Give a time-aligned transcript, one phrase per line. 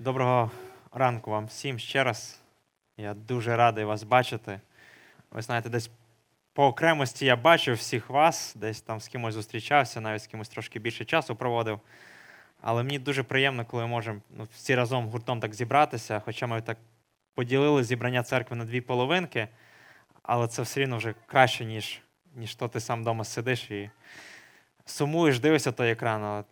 [0.00, 0.50] Доброго
[0.92, 2.40] ранку вам всім ще раз.
[2.96, 4.60] Я дуже радий вас бачити.
[5.30, 5.90] Ви знаєте, десь
[6.52, 10.78] по окремості я бачив всіх вас, десь там з кимось зустрічався, навіть з кимось трошки
[10.78, 11.80] більше часу проводив.
[12.60, 16.62] Але мені дуже приємно, коли ми можемо ну, всі разом гуртом так зібратися, хоча ми
[16.62, 16.78] так
[17.34, 19.48] поділили зібрання церкви на дві половинки,
[20.22, 22.00] але це все рівно вже краще, ніж
[22.34, 23.90] ніж то ти сам вдома сидиш і
[24.84, 26.44] сумуєш, дивишся той екран, але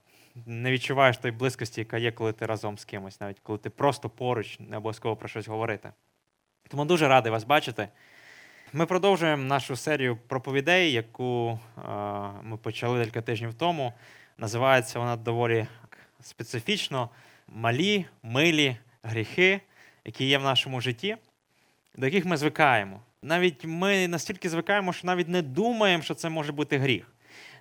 [0.46, 4.10] не відчуваєш тої близькості, яка є, коли ти разом з кимось, навіть коли ти просто
[4.10, 5.92] поруч, не обов'язково про щось говорити.
[6.68, 7.88] Тому дуже радий вас бачити.
[8.72, 11.80] Ми продовжуємо нашу серію проповідей, яку е,
[12.42, 13.92] ми почали декілька тижнів тому.
[14.38, 15.66] Називається вона доволі
[16.20, 17.10] специфічно
[17.48, 19.60] малі, милі гріхи,
[20.04, 21.16] які є в нашому житті,
[21.96, 23.00] до яких ми звикаємо.
[23.22, 27.12] Навіть ми настільки звикаємо, що навіть не думаємо, що це може бути гріх.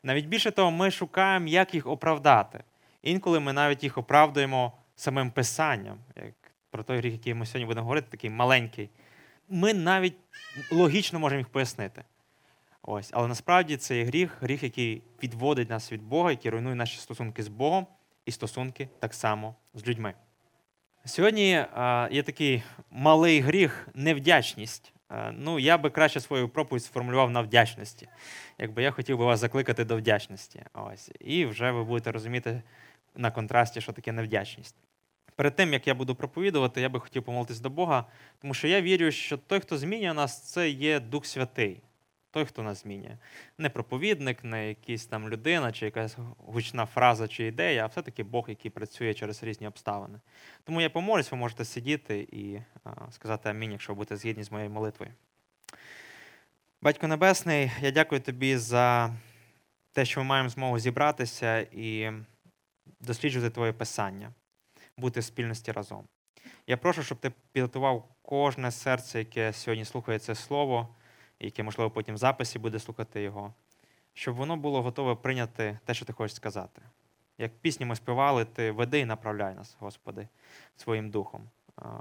[0.06, 2.64] Навіть більше того, ми шукаємо, як їх оправдати.
[3.02, 6.34] Інколи ми навіть їх оправдуємо самим писанням, як
[6.70, 8.90] про той гріх, який ми сьогодні будемо говорити, такий маленький.
[9.50, 10.16] Ми навіть
[10.72, 12.04] логічно можемо їх пояснити.
[12.82, 13.10] Ось.
[13.14, 17.44] Але насправді це є гріх, гріх, який відводить нас від Бога, який руйнує наші стосунки
[17.44, 17.88] з Богом
[18.26, 20.14] і стосунки так само з людьми.
[21.06, 21.50] Сьогодні
[22.12, 24.95] є такий малий гріх невдячність.
[25.16, 28.08] А, ну, Я би краще свою проповідь сформулював на вдячності.
[28.58, 30.62] Якби я хотів би вас закликати до вдячності.
[30.74, 31.12] Ось.
[31.20, 32.62] І вже ви будете розуміти
[33.16, 34.76] на контрасті, що таке невдячність.
[35.36, 38.06] Перед тим, як я буду проповідувати, я би хотів помолитись до Бога,
[38.42, 41.82] тому що я вірю, що той, хто змінює нас, це є Дух Святий.
[42.36, 43.18] Той, хто нас змінює.
[43.58, 48.46] Не проповідник, не якась там людина, чи якась гучна фраза чи ідея, а все-таки Бог,
[48.50, 50.20] який працює через різні обставини.
[50.64, 54.70] Тому я помолюсь, ви можете сидіти і а, сказати амінь, якщо будете згідні з моєю
[54.70, 55.12] молитвою.
[56.82, 59.14] Батько Небесний, я дякую тобі за
[59.92, 62.12] те, що ми маємо змогу зібратися і
[63.00, 64.34] досліджувати Твоє Писання,
[64.98, 66.08] бути в спільності разом.
[66.68, 70.96] Я прошу, щоб ти підготував кожне серце, яке сьогодні слухає це слово,
[71.40, 73.54] яке, можливо, потім в записі буде слухати його,
[74.14, 76.82] щоб воно було готове прийняти те, що ти хочеш сказати.
[77.38, 80.28] Як пісні ми співали, ти веди і направляй нас, Господи,
[80.76, 81.50] своїм духом.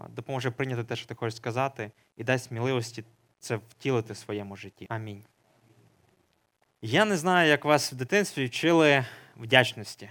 [0.08, 3.04] Допоможи прийняти те, що ти хочеш сказати, і дай сміливості
[3.38, 4.86] це втілити в своєму житті.
[4.88, 5.24] Амінь.
[6.82, 9.04] Я не знаю, як вас в дитинстві вчили
[9.36, 10.10] вдячності.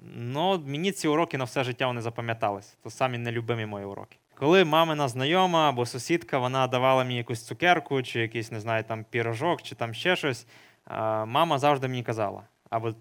[0.00, 2.76] Ну, мені ці уроки на все життя вони запам'ятались.
[2.82, 4.16] То самі нелюбимі мої уроки.
[4.38, 9.04] Коли мамина знайома або сусідка вона давала мені якусь цукерку, чи якийсь, не знаю, там
[9.10, 10.46] пірожок, чи там ще щось,
[11.26, 12.94] мама завжди мені казала, або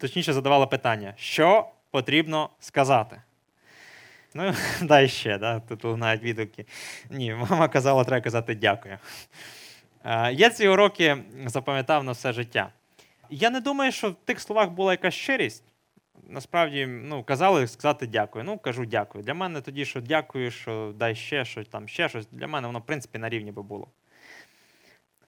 [0.00, 3.22] точніше задавала питання, що потрібно сказати.
[4.34, 5.60] Ну, дай ще, да?
[5.60, 6.66] тут лунають відгуки.
[7.10, 8.98] Ні, мама казала, треба казати дякую.
[10.32, 11.16] Я ці уроки
[11.46, 12.68] запам'ятав на все життя.
[13.30, 15.64] Я не думаю, що в тих словах була якась щирість.
[16.28, 18.44] Насправді, ну, казали сказати дякую.
[18.44, 19.24] Ну, кажу дякую.
[19.24, 22.26] Для мене тоді, що дякую, що дай ще що там ще щось.
[22.32, 23.88] Для мене воно, в принципі, на рівні би було.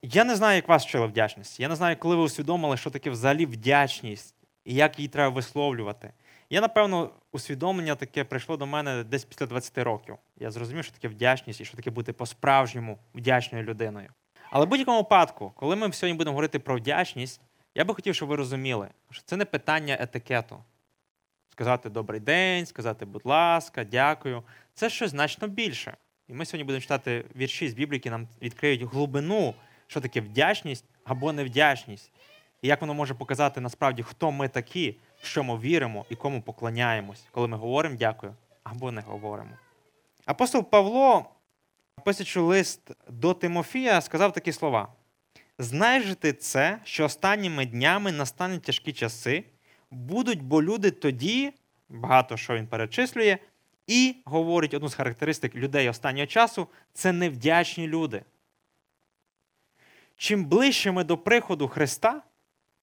[0.02, 1.60] Я не знаю, як вас вчили вдячність.
[1.60, 6.12] Я не знаю, коли ви усвідомили, що таке взагалі вдячність і як її треба висловлювати.
[6.50, 10.16] Я, напевно, усвідомлення таке прийшло до мене десь після 20 років.
[10.36, 14.08] Я зрозумів, що таке вдячність і що таке бути по-справжньому вдячною людиною.
[14.50, 17.40] Але в будь-якому випадку, коли ми сьогодні будемо говорити про вдячність,
[17.74, 20.58] я би хотів, щоб ви розуміли, що це не питання етикету.
[21.56, 24.42] Сказати добрий день, сказати, будь ласка, дякую.
[24.74, 25.96] Це щось значно більше.
[26.28, 29.54] І ми сьогодні будемо читати вірші з Біблії, які нам відкриють глибину,
[29.86, 32.12] що таке вдячність або невдячність.
[32.62, 36.42] І як воно може показати насправді, хто ми такі, в що ми віримо і кому
[36.42, 38.34] поклоняємось, коли ми говоримо дякую
[38.64, 39.50] або не говоримо.
[40.24, 41.24] Апостол Павло,
[42.04, 44.88] писачи лист до Тимофія, сказав такі слова:
[45.58, 49.44] Знаєш ти це, що останніми днями настануть тяжкі часи,
[49.90, 51.52] будуть бо люди тоді,
[51.88, 53.38] багато що він перечислює,
[53.86, 58.22] і говорить одну з характеристик людей останнього часу це невдячні люди.
[60.16, 62.22] Чим ближче ми до приходу Христа,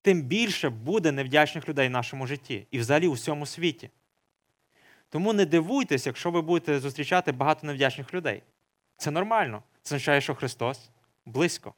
[0.02, 3.90] тим більше буде невдячних людей в нашому житті і взагалі у всьому світі.
[5.10, 8.44] Тому не дивуйтесь, якщо ви будете зустрічати багато невдячних людей.
[8.98, 9.64] Це нормально.
[9.82, 10.90] Це означає, що Христос
[11.26, 11.74] близько.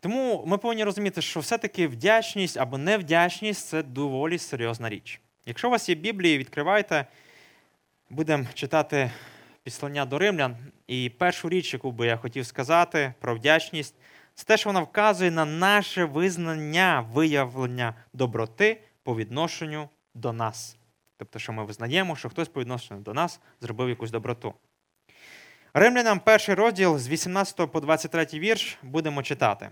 [0.00, 5.20] Тому ми повинні розуміти, що все-таки вдячність або невдячність це доволі серйозна річ.
[5.46, 7.06] Якщо у вас є Біблії, відкривайте,
[8.10, 9.10] будемо читати
[9.62, 10.56] післання до римлян.
[10.86, 13.94] І першу річ, яку би я хотів сказати про вдячність,
[14.34, 20.76] це те, що вона вказує на наше визнання виявлення доброти по відношенню до нас.
[21.16, 24.54] Тобто, що ми визнаємо, що хтось по відношенню до нас зробив якусь доброту.
[25.74, 29.70] Римлянам перший розділ з 18 по 23 вірш будемо читати.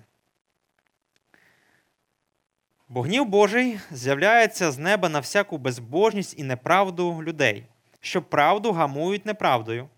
[2.89, 7.65] Бо гнів Божий з'являється з неба на всяку безбожність і неправду людей,
[8.01, 9.89] що правду гамують неправдою.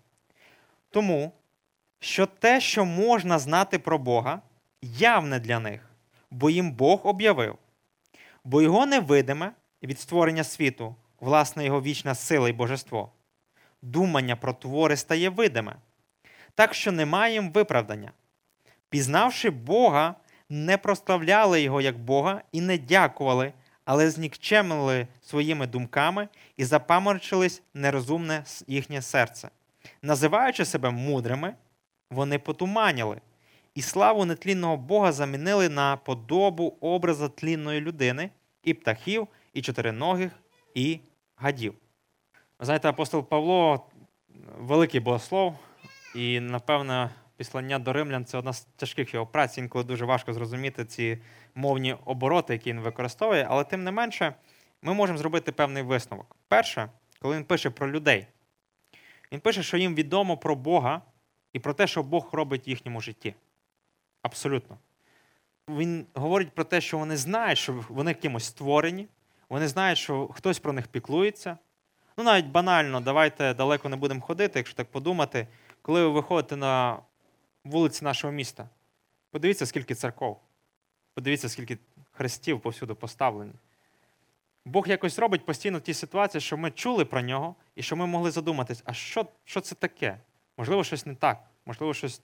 [0.89, 1.31] Тому
[1.99, 4.41] що те, що можна знати про Бога,
[4.81, 5.89] явне для них,
[6.31, 7.57] бо їм Бог об'явив,
[8.43, 9.51] бо його невидиме
[9.83, 13.11] від створення світу, власне, його вічна сила і божество.
[13.81, 15.75] Думання про твори стає видиме,
[16.55, 18.11] так що немає їм виправдання.
[18.89, 20.15] Пізнавши Бога,
[20.51, 23.53] не прославляли Його як Бога і не дякували,
[23.85, 26.27] але знікчемили своїми думками
[26.57, 29.49] і запаморчились нерозумне їхнє серце.
[30.01, 31.55] Називаючи себе мудрими,
[32.09, 33.21] вони потуманіли,
[33.75, 38.29] і славу нетлінного Бога замінили на подобу образа тлінної людини,
[38.63, 40.31] і птахів, і чотириногих,
[40.75, 40.99] і
[41.35, 41.73] гадів.
[42.59, 43.85] Знаєте, апостол Павло
[44.59, 45.55] великий богослов,
[46.15, 47.09] і, напевно,
[47.41, 51.17] післання до римлян це одна з тяжких його праць, інколи дуже важко зрозуміти ці
[51.55, 54.33] мовні обороти, які він використовує, але тим не менше,
[54.81, 56.35] ми можемо зробити певний висновок.
[56.47, 56.89] Перше,
[57.19, 58.27] коли він пише про людей,
[59.31, 61.01] він пише, що їм відомо про Бога
[61.53, 63.35] і про те, що Бог робить в їхньому житті.
[64.21, 64.77] Абсолютно.
[65.69, 69.07] Він говорить про те, що вони знають, що вони кимось створені,
[69.49, 71.57] вони знають, що хтось про них піклується.
[72.17, 75.47] Ну, навіть банально, давайте далеко не будемо ходити, якщо так подумати,
[75.81, 76.99] коли ви виходите на
[77.63, 78.69] вулиці нашого міста,
[79.31, 80.39] подивіться, скільки церков,
[81.13, 81.77] подивіться, скільки
[82.11, 83.53] хрестів повсюди поставлені.
[84.65, 88.31] Бог якось робить постійно ті ситуації, що ми чули про нього, і що ми могли
[88.31, 90.19] задуматись, а що що це таке?
[90.57, 92.21] Можливо, щось не так, можливо, щось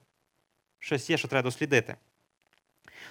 [0.79, 1.95] щось є, що треба дослідити.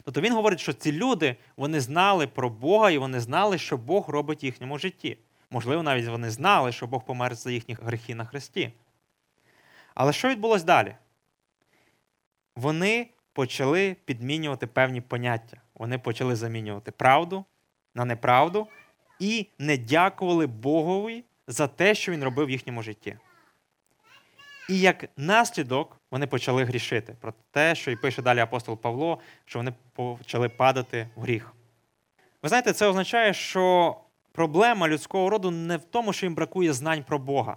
[0.05, 4.09] Тобто він говорить, що ці люди вони знали про Бога і вони знали, що Бог
[4.09, 5.19] робить в їхньому житті.
[5.51, 8.73] Можливо, навіть вони знали, що Бог помер за їхні грехи на Христі.
[9.95, 10.97] Але що відбулося далі?
[12.57, 15.61] Вони почали підмінювати певні поняття.
[15.75, 17.45] Вони почали замінювати правду
[17.95, 18.67] на неправду
[19.19, 23.17] і не дякували Богові за те, що він робив в їхньому житті.
[24.69, 29.59] І як наслідок вони почали грішити про те, що і пише далі апостол Павло, що
[29.59, 31.53] вони почали падати в гріх.
[32.43, 33.97] Ви знаєте, це означає, що
[34.33, 37.57] проблема людського роду не в тому, що їм бракує знань про Бога,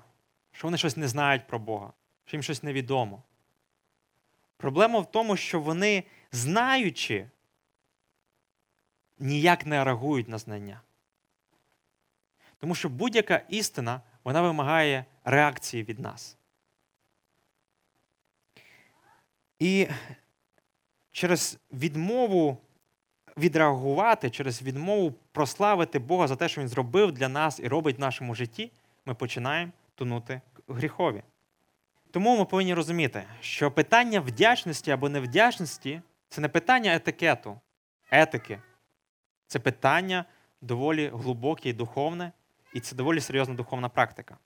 [0.51, 1.93] що вони щось не знають про Бога,
[2.25, 3.23] що їм щось невідомо.
[4.59, 7.29] Проблема в тому, що вони, знаючи,
[9.19, 10.81] ніяк не реагують на знання.
[12.57, 16.37] Тому що будь-яка істина вона вимагає реакції від нас.
[19.59, 19.87] І
[21.11, 22.57] через відмову
[23.37, 28.01] відреагувати, через відмову прославити Бога за те, що Він зробив для нас і робить в
[28.01, 28.71] нашому житті,
[29.05, 31.23] ми починаємо тонути гріхові.
[32.11, 37.59] Тому ми повинні розуміти, що питання вдячності або невдячності це не питання етикету,
[38.11, 38.61] етики.
[39.47, 40.25] Це питання
[40.61, 42.31] доволі глибоке і духовне,
[42.73, 44.37] і це доволі серйозна духовна практика.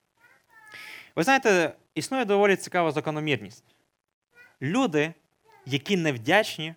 [1.16, 3.76] Ви знаєте, існує доволі цікава закономірність.
[4.62, 5.14] Люди,
[5.66, 6.76] які невдячні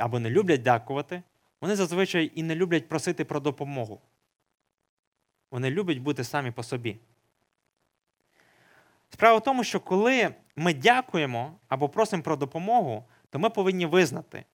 [0.00, 1.22] або не люблять дякувати,
[1.60, 4.00] вони зазвичай і не люблять просити про допомогу.
[5.50, 6.98] Вони люблять бути самі по собі.
[9.12, 14.44] Справа в тому, що коли ми дякуємо або просимо про допомогу, то ми повинні визнати,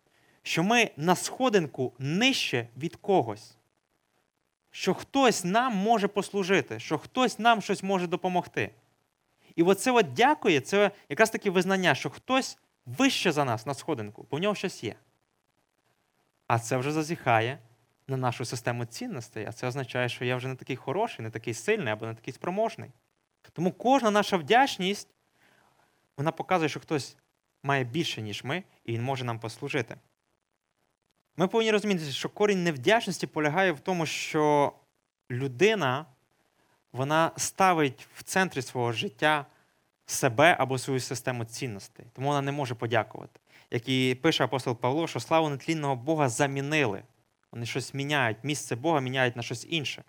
[0.42, 3.56] що ми на сходинку нижче від когось,
[4.70, 8.70] що хтось нам може послужити, що хтось нам щось може допомогти.
[9.56, 14.26] І оце от дякує, це якраз таке визнання, що хтось вище за нас на сходинку,
[14.30, 14.94] бо в нього щось є.
[16.46, 17.58] А це вже зазіхає
[18.06, 21.54] на нашу систему цінностей, а це означає, що я вже не такий хороший, не такий
[21.54, 22.90] сильний або не такий спроможний.
[23.52, 25.08] Тому кожна наша вдячність,
[26.16, 27.16] вона показує, що хтось
[27.62, 29.96] має більше, ніж ми, і він може нам послужити.
[31.36, 34.72] Ми повинні розуміти, що корінь невдячності полягає в тому, що
[35.30, 36.06] людина
[36.92, 39.46] вона ставить в центрі свого життя
[40.06, 43.40] себе або свою систему цінностей, тому вона не може подякувати.
[43.70, 47.02] Як і пише апостол Павло, що славу нетлінного Бога замінили.
[47.52, 50.04] Вони щось міняють, місце Бога міняють на щось інше.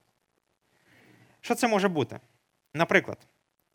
[1.41, 2.19] Що це може бути?
[2.73, 3.27] Наприклад,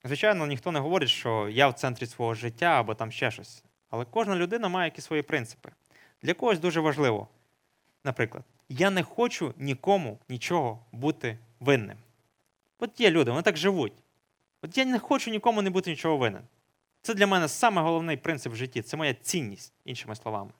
[0.05, 3.65] звичайно, ніхто не говорить, що я в центрі свого життя або там ще щось.
[3.91, 5.71] Але кожна людина має якісь свої принципи.
[6.23, 7.29] Для когось дуже важливо.
[8.05, 11.99] Наприклад, я не хочу нікому нічого бути винним.
[12.79, 13.93] От є люди, вони так живуть.
[14.63, 16.43] От я не хочу нікому не бути нічого винним.
[17.03, 20.51] Це для мене саме головний принцип в житті це моя цінність, іншими словами.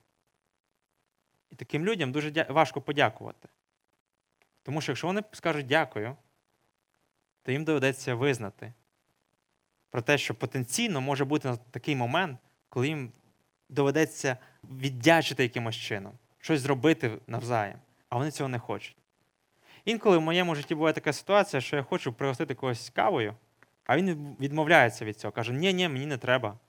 [1.51, 3.49] І таким людям дуже важко подякувати.
[4.63, 6.15] Тому що якщо вони скажуть дякую,
[7.45, 8.73] то їм доведеться визнати
[9.89, 13.11] про те, що потенційно може бути такий момент, коли їм
[13.69, 18.97] доведеться віддячити якимось чином, щось зробити навзаєм, а вони цього не хочуть.
[19.85, 23.35] Інколи в моєму житті буває така ситуація, що я хочу пригостити когось кавою,
[23.85, 26.59] А він відмовляється від цього, каже, ні, ні, мені не треба.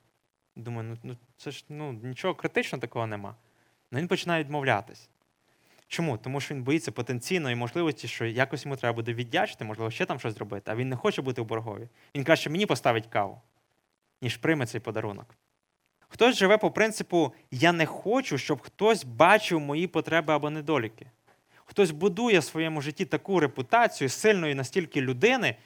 [0.56, 3.36] Думаю, ну, ну це ж ну, нічого критичного такого нема.
[3.90, 5.08] Ну він починає відмовлятись.
[5.88, 6.18] Чому?
[6.18, 10.18] Тому що він боїться потенційної можливості, що якось йому треба буде віддячити, можливо, ще там
[10.18, 11.88] щось зробити, а він не хоче бути в боргові.
[12.14, 13.40] Він краще мені поставить каву,
[14.22, 15.34] ніж прийме цей подарунок.
[16.08, 21.06] Хтось живе по принципу Я не хочу, щоб хтось бачив мої потреби або недоліки.
[21.64, 25.56] Хтось будує в своєму житті таку репутацію сильної настільки людини,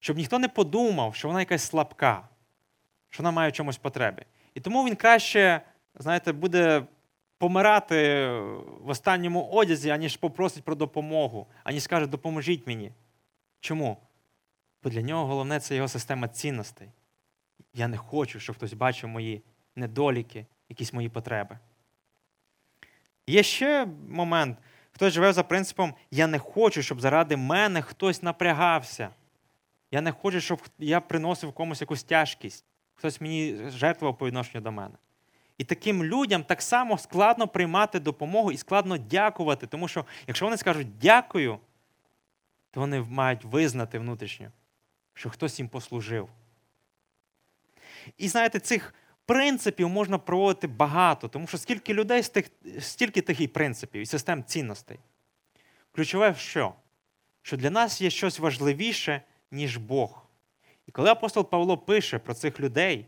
[0.00, 2.28] щоб ніхто не подумав, що вона якась слабка,
[3.10, 4.24] що вона має в чомусь потреби.
[4.54, 5.60] І тому він краще,
[5.94, 6.82] знаєте, буде
[7.42, 8.28] помирати
[8.80, 12.92] в останньому одязі, аніж попросить про допомогу, аніж скаже, допоможіть мені.
[13.60, 13.96] Чому?
[14.82, 16.88] Бо для нього головне це його система цінностей.
[17.74, 19.42] Я не хочу, щоб хтось бачив мої
[19.76, 21.58] недоліки, якісь мої потреби.
[23.26, 24.58] Є ще момент.
[24.92, 29.08] Хтось живе за принципом, я не хочу, щоб заради мене хтось напрягався.
[29.90, 32.64] Я не хочу, щоб я приносив комусь якусь тяжкість.
[32.94, 34.94] Хтось мені жертвував по відношенню до мене.
[35.62, 40.56] І таким людям так само складно приймати допомогу і складно дякувати, тому що якщо вони
[40.56, 41.58] скажуть дякую,
[42.70, 44.50] то вони мають визнати внутрішньо,
[45.14, 46.28] що хтось їм послужив.
[48.18, 48.94] І знаєте, цих
[49.26, 52.22] принципів можна проводити багато, тому що скільки людей,
[52.80, 54.98] стільки тих і принципів і систем цінностей.
[55.92, 56.74] Ключове що?
[57.42, 60.26] Що для нас є щось важливіше, ніж Бог.
[60.86, 63.06] І коли апостол Павло пише про цих людей,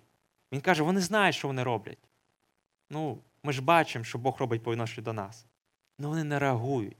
[0.52, 1.98] він каже, вони знають, що вони роблять.
[2.94, 5.46] Ну, ми ж бачимо, що Бог робить по відношенню до нас.
[5.98, 6.96] Але вони не реагують.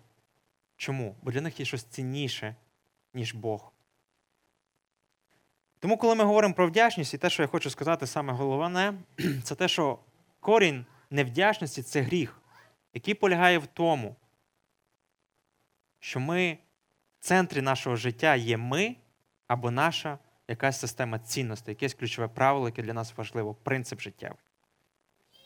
[0.76, 1.16] Чому?
[1.22, 2.56] Бо для них є щось цінніше,
[3.14, 3.72] ніж Бог.
[5.78, 8.94] Тому, коли ми говоримо про вдячність, і те, що я хочу сказати, саме головне,
[9.42, 9.98] це те, що
[10.40, 12.42] корінь невдячності це гріх,
[12.94, 14.16] який полягає в тому,
[16.00, 16.58] що ми
[17.20, 18.96] в центрі нашого життя є ми
[19.46, 24.38] або наша якась система цінностей, якесь ключове правило, яке для нас важливо, принцип життєвий.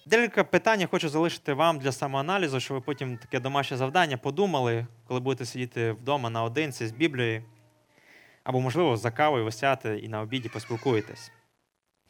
[0.09, 4.87] Декілька питань я хочу залишити вам для самоаналізу, щоб ви потім таке домашнє завдання подумали,
[5.07, 7.43] коли будете сидіти вдома наодинці з Біблією.
[8.45, 11.33] Або, можливо, за кавою ви сядете і на обіді поспілкуєтесь.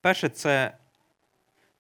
[0.01, 0.77] Перше, це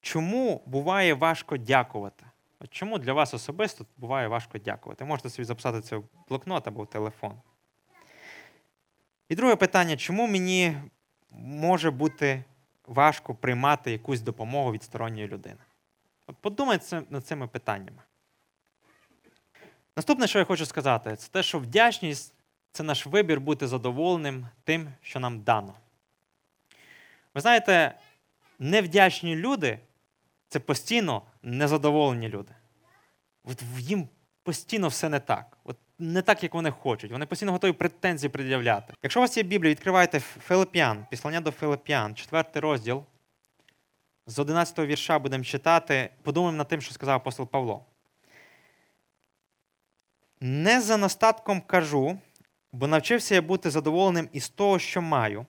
[0.00, 2.26] чому буває важко дякувати?
[2.60, 5.04] От Чому для вас особисто буває важко дякувати?
[5.04, 7.32] Можете собі записати це в блокнот або в телефон.
[9.28, 10.76] І друге питання: чому мені
[11.30, 12.44] може бути
[12.86, 15.58] важко приймати якусь допомогу від сторонньої людини?
[16.40, 18.02] Подумайте над цими питаннями.
[19.96, 22.34] Наступне, що я хочу сказати, це те, що вдячність
[22.72, 25.74] це наш вибір бути задоволеним тим, що нам дано.
[27.34, 27.94] Ви знаєте,
[28.58, 29.78] невдячні люди
[30.48, 32.52] це постійно незадоволені люди.
[33.44, 34.08] От Їм
[34.42, 35.58] постійно все не так.
[35.64, 37.12] От Не так, як вони хочуть.
[37.12, 38.94] Вони постійно готові претензії пред'являти.
[39.02, 43.04] Якщо у вас є Біблія, відкривайте Филип'ян, післання до Филип'ян, четвертий розділ.
[44.30, 47.84] З 11 вірша будемо читати, подумаємо над тим, що сказав апостол Павло.
[50.40, 52.18] Не за настатком кажу,
[52.72, 55.46] бо навчився я бути задоволеним із того, що маю.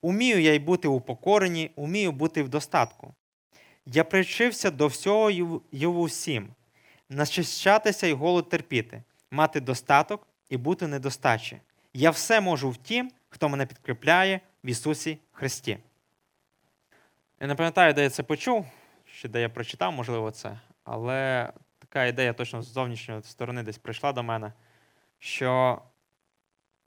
[0.00, 3.14] Умію я й бути у покоренні, умію бути в достатку.
[3.86, 5.30] Я привчився до всього
[5.72, 6.48] й усім,
[7.08, 11.60] начищатися й голод терпіти, мати достаток і бути недостачі.
[11.94, 15.78] Я все можу в тім, хто мене підкріпляє в Ісусі Христі.
[17.42, 18.66] Я не пам'ятаю, де я це почув,
[19.04, 24.12] чи де я прочитав, можливо, це, але така ідея точно з зовнішньої сторони десь прийшла
[24.12, 24.52] до мене,
[25.18, 25.82] що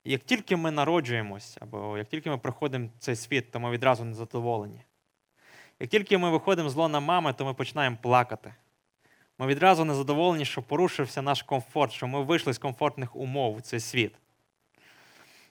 [0.04, 4.14] як тільки ми народжуємось, або як тільки ми проходимо цей світ, то ми відразу не
[4.14, 4.82] задоволені.
[5.80, 8.54] Як тільки ми виходимо з лона мами, то ми починаємо плакати.
[9.38, 13.62] Ми відразу не задоволені, що порушився наш комфорт, що ми вийшли з комфортних умов у
[13.62, 14.16] цей світ.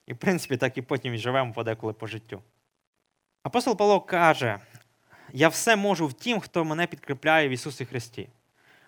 [0.05, 2.41] І, в принципі, так і потім і живемо подеколи по життю.
[3.43, 4.59] Апостол Павло каже:
[5.35, 8.29] я все можу в тім, хто мене підкріпляє в Ісусі Христі.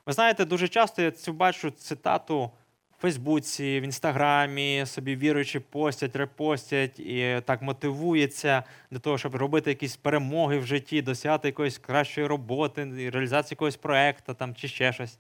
[0.06, 2.52] Ви знаєте, дуже часто я цю бачу цитату
[2.98, 9.70] в Фейсбуці, в Інстаграмі, собі віруючи, постять, репостять і так мотивується для того, щоб робити
[9.70, 15.20] якісь перемоги в житті, досягати якоїсь кращої роботи, реалізації якогось проєкту там, чи ще щось.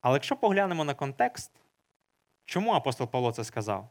[0.00, 1.50] Але якщо поглянемо на контекст,
[2.44, 3.88] чому апостол Павло це сказав?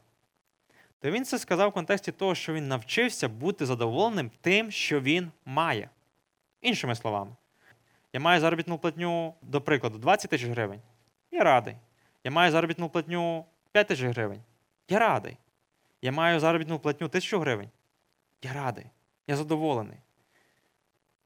[1.00, 5.30] То він це сказав в контексті того, що він навчився бути задоволеним тим, що він
[5.44, 5.88] має.
[6.60, 7.36] Іншими словами,
[8.12, 10.80] я маю заробітну платню, до прикладу, 20 тисяч гривень.
[11.30, 11.76] Я радий.
[12.24, 14.42] Я маю заробітну платню 5 тисяч гривень.
[14.88, 15.36] Я радий.
[16.02, 17.70] Я маю заробітну платню 1000 гривень.
[18.42, 18.86] Я радий.
[19.26, 19.98] Я задоволений.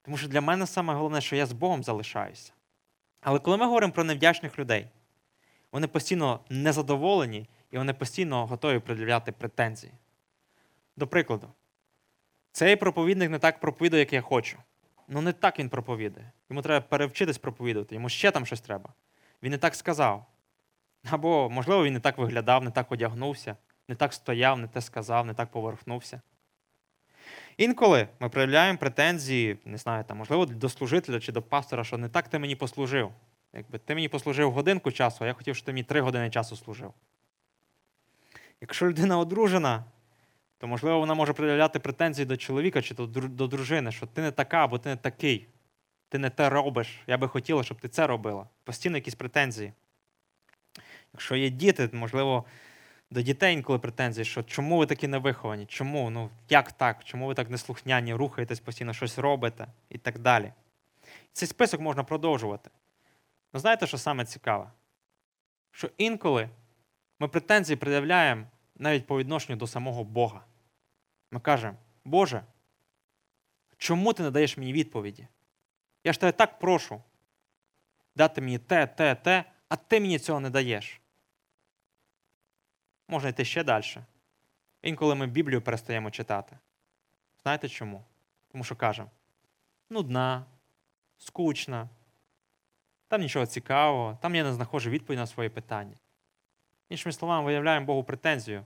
[0.02, 2.52] Тому що для мене саме головне, що я з Богом залишаюся.
[3.20, 4.88] Але коли ми говоримо про невдячних людей,
[5.72, 9.92] вони постійно незадоволені і вони постійно готові пред'являти претензії.
[10.96, 11.48] До прикладу,
[12.52, 14.58] Цей проповідник не так проповідує, як я хочу.
[15.08, 16.32] Ну, не так він проповідає.
[16.50, 18.90] Йому треба перевчитись проповідувати, йому ще там щось треба.
[19.42, 20.26] Він не так сказав.
[21.10, 23.56] Або, можливо, він не так виглядав, не так одягнувся,
[23.88, 26.20] не так стояв, не те сказав, не так поверхнувся.
[27.56, 32.08] Інколи ми проявляємо претензії, не знаю, там, можливо, до служителя чи до пастора, що не
[32.08, 33.12] так ти мені послужив.
[33.52, 36.56] Якби ти мені послужив годинку часу, а я хотів, щоб ти мені три години часу
[36.56, 36.94] служив.
[38.60, 39.84] Якщо людина одружена,
[40.58, 44.64] то, можливо, вона може проявляти претензії до чоловіка чи до дружини, що ти не така
[44.64, 45.48] або ти не такий,
[46.08, 47.00] ти не те робиш.
[47.06, 48.48] Я би хотіла, щоб ти це робила.
[48.64, 49.72] Постійно якісь претензії.
[51.12, 52.44] Якщо є діти, можливо,
[53.10, 55.66] до дітей інколи претензії, що чому ви такі невиховані?
[55.66, 56.10] Чому?
[56.10, 57.04] Ну, як так?
[57.04, 60.52] Чому ви так неслухняні, рухаєтесь, постійно щось робите і так далі.
[61.32, 62.70] Цей список можна продовжувати.
[63.52, 64.70] Ну, знаєте, що саме цікаве?
[65.70, 66.48] Що інколи
[67.20, 70.44] ми претензії пред'являємо навіть по відношенню до самого Бога.
[71.30, 72.44] Ми кажемо, Боже,
[73.76, 75.28] чому ти не даєш мені відповіді?
[76.04, 77.02] Я ж тебе так прошу
[78.14, 81.00] дати мені те, те, те, а ти мені цього не даєш.
[83.08, 83.84] Можна йти ще далі.
[84.82, 86.58] Інколи ми Біблію перестаємо читати.
[87.42, 88.04] Знаєте чому?
[88.48, 89.10] Тому що кажемо,
[89.90, 90.44] нудна,
[91.18, 91.88] скучна,
[93.08, 95.96] там нічого цікавого, там я не знаходжу відповідь на свої питання.
[96.88, 98.64] Іншими словами, виявляємо Богу претензію.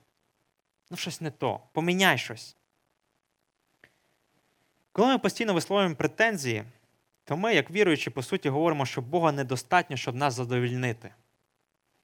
[0.90, 1.60] Ну, щось не то.
[1.72, 2.56] Поміняй щось.
[4.92, 6.64] Коли ми постійно висловлюємо претензії,
[7.24, 11.14] то ми, як віруючі, по суті, говоримо, що Бога недостатньо, щоб нас задовільнити.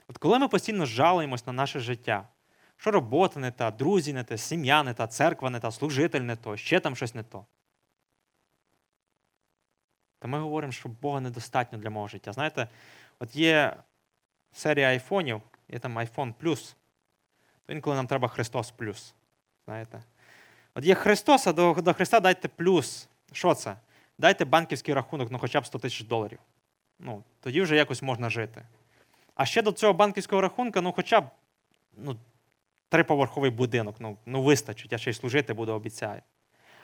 [0.08, 2.28] От коли ми постійно жалуємось на наше життя,
[2.76, 6.36] що робота не та, друзі не те, сім'я не та, церква не та, служитель не
[6.36, 7.46] то, ще там щось не то,
[10.18, 12.32] то ми говоримо, що Бога недостатньо для мого життя.
[12.32, 12.68] Знаєте,
[13.18, 13.76] от є
[14.52, 16.74] серія айфонів, є там iPhone Plus,
[17.66, 19.14] то інколи нам треба Христос Плюс.
[19.64, 20.02] Знаєте?
[20.74, 23.08] От є Христос, а до, до Христа дайте плюс.
[23.32, 23.76] Що це?
[24.18, 26.38] Дайте банківський рахунок, ну хоча б 100 тисяч доларів.
[26.98, 28.62] Ну, Тоді вже якось можна жити.
[29.34, 31.24] А ще до цього банківського рахунка, ну хоча б
[31.96, 32.16] ну,
[32.88, 36.22] триповерховий будинок, ну ну вистачить, я ще й служити буду, обіцяю.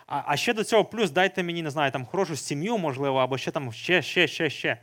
[0.07, 3.39] А а ще до цього плюс дайте мені, не знаю, там хорошу сім'ю, можливо, або
[3.39, 4.79] ще там ще, ще, ще, ще.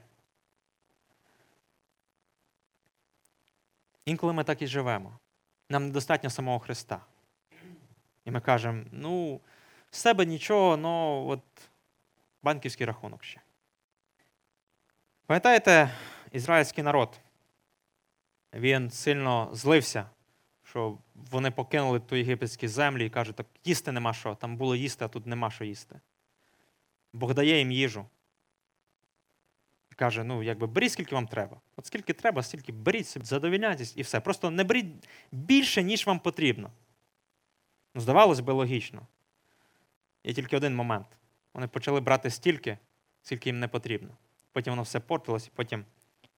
[4.07, 5.19] Інколи ми так і живемо.
[5.69, 7.05] Нам недостатньо самого Христа.
[8.25, 9.41] І ми кажемо, ну,
[9.91, 11.41] з себе нічого, ну от
[12.43, 13.41] банківський рахунок ще.
[15.25, 15.91] Пам'ятаєте,
[16.31, 17.19] ізраїльський народ?
[18.53, 20.09] Він сильно злився,
[20.63, 25.05] що вони покинули ту єгипетські землі і кажуть, так їсти нема що, там було їсти,
[25.05, 25.99] а тут нема що їсти.
[27.13, 28.05] Бог дає їм їжу.
[29.97, 31.61] Каже, ну, якби беріть, скільки вам треба.
[31.75, 34.19] От скільки треба, стільки беріть, задовільняйтесь і все.
[34.19, 34.85] Просто не беріть
[35.31, 36.71] більше, ніж вам потрібно.
[37.95, 39.07] Ну, Здавалось би, логічно.
[40.23, 41.07] Є тільки один момент.
[41.53, 42.77] Вони почали брати стільки,
[43.21, 44.09] скільки їм не потрібно.
[44.51, 45.85] Потім воно все портилось, і потім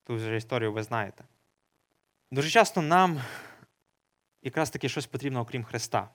[0.03, 1.23] ту вже історію ви знаєте.
[2.31, 3.21] Дуже часто нам
[4.41, 6.09] якраз таки щось потрібно, окрім Христа.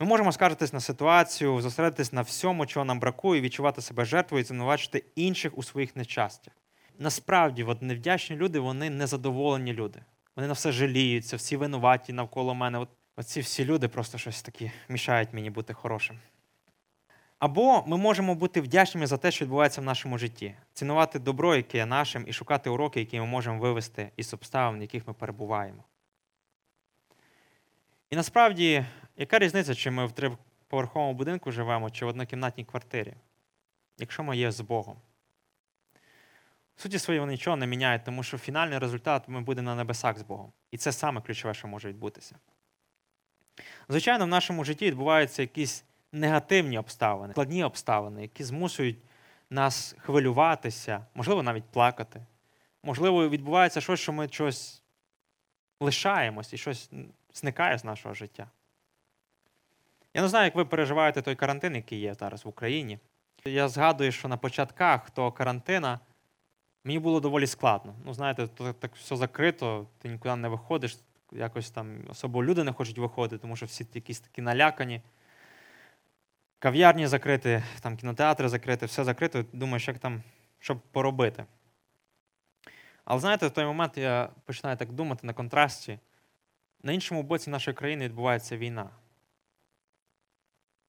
[0.00, 4.44] Ми можемо скаржитись на ситуацію, зосередитись на всьому, чого нам бракує, відчувати себе жертвою і
[4.44, 6.54] звинувачити інших у своїх нещастях.
[6.98, 10.00] Насправді, от невдячні люди, вони незадоволені люди.
[10.36, 12.78] Вони на все жаліються, всі винуваті навколо мене.
[12.78, 16.18] От, Оці всі люди просто щось такі мішають мені бути хорошим.
[17.38, 21.78] Або ми можемо бути вдячними за те, що відбувається в нашому житті, цінувати добро, яке
[21.78, 25.84] є нашим, і шукати уроки, які ми можемо вивести із обставин, в яких ми перебуваємо.
[28.10, 33.14] І насправді, яка різниця, чи ми в триповерховому будинку живемо, чи в однокімнатній квартирі,
[33.98, 34.96] якщо ми є з Богом?
[36.76, 40.18] В суті своїй вони нічого не міняють, тому що фінальний результат ми будемо на небесах
[40.18, 40.52] з Богом.
[40.70, 42.38] І це саме ключове, що може відбутися.
[43.88, 48.98] Звичайно, в нашому житті відбуваються якісь негативні обставини, складні обставини, які змушують
[49.50, 52.26] нас хвилюватися, можливо, навіть плакати.
[52.82, 54.82] Можливо, відбувається щось, що ми щось
[55.80, 56.90] лишаємось і щось
[57.36, 58.46] зникає з нашого життя.
[60.14, 62.98] Я не знаю, як ви переживаєте той карантин, який є зараз в Україні.
[63.44, 66.00] Я згадую, що на початках того карантина
[66.84, 67.94] мені було доволі складно.
[68.04, 70.98] Ну, знаєте, то так все закрито, ти нікуди не виходиш,
[71.32, 75.02] якось там особо люди не хочуть виходити, тому що всі якісь такі налякані.
[76.58, 79.44] Кав'ярні закриті, там кінотеатри закриті, все закрито.
[79.52, 80.22] Думаєш, як там,
[80.58, 81.44] щоб поробити.
[83.04, 85.98] Але знаєте, в той момент я починаю так думати на контрасті.
[86.86, 88.90] На іншому боці нашої країни відбувається війна.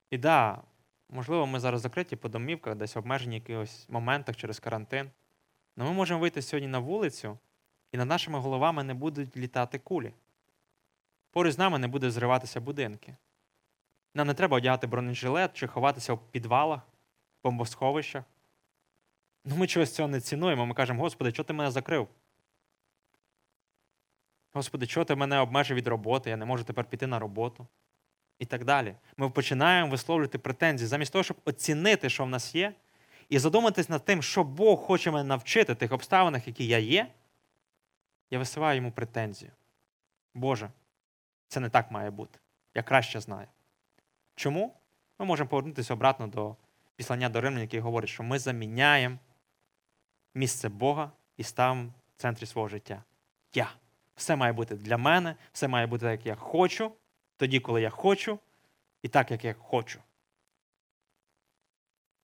[0.09, 0.63] І да,
[1.09, 5.11] можливо, ми зараз закриті по домівках, десь обмежені в якихось моментах через карантин.
[5.77, 7.37] Але ми можемо вийти сьогодні на вулицю,
[7.91, 10.13] і над нашими головами не будуть літати кулі.
[11.31, 13.15] Поруч з нами не буде зриватися будинки.
[14.13, 16.81] Нам не треба одягати бронежилет чи ховатися в підвалах,
[17.43, 18.23] бомбосховищах.
[19.45, 20.65] Ну, Ми чогось цього не цінуємо.
[20.65, 22.07] Ми кажемо, Господи, чого ти мене закрив?
[24.57, 26.29] Господи, чого ти мене обмежив від роботи?
[26.29, 27.67] Я не можу тепер піти на роботу.
[28.39, 28.95] І так далі.
[29.17, 32.73] Ми починаємо висловлювати претензії, замість того, щоб оцінити, що в нас є,
[33.29, 37.07] і задуматись над тим, що Бог хоче мене навчити тих обставинах, які я є,
[38.31, 39.51] я висуваю йому претензію.
[40.33, 40.69] Боже,
[41.47, 42.39] це не так має бути.
[42.75, 43.47] Я краще знаю.
[44.35, 44.73] Чому?
[45.19, 46.55] Ми можемо повернутися обратно до
[46.95, 49.17] післання до Римлян, який говорить, що ми заміняємо
[50.35, 53.03] місце Бога і ставимо в центрі свого життя.
[53.53, 53.69] Я.
[54.17, 56.91] Все має бути для мене, все має бути так, як я хочу,
[57.37, 58.39] тоді, коли я хочу,
[59.01, 59.99] і так, як я хочу.